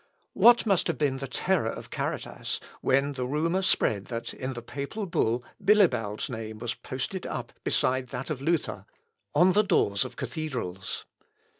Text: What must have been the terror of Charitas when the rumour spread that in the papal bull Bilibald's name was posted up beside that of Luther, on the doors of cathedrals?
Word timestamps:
What 0.33 0.65
must 0.65 0.87
have 0.87 0.97
been 0.97 1.17
the 1.17 1.27
terror 1.27 1.69
of 1.69 1.91
Charitas 1.91 2.59
when 2.81 3.13
the 3.13 3.27
rumour 3.27 3.61
spread 3.61 4.05
that 4.05 4.33
in 4.33 4.53
the 4.53 4.61
papal 4.63 5.05
bull 5.05 5.43
Bilibald's 5.63 6.27
name 6.27 6.57
was 6.57 6.73
posted 6.73 7.27
up 7.27 7.53
beside 7.63 8.07
that 8.07 8.31
of 8.31 8.41
Luther, 8.41 8.87
on 9.35 9.53
the 9.53 9.61
doors 9.63 10.03
of 10.03 10.15
cathedrals? 10.15 11.05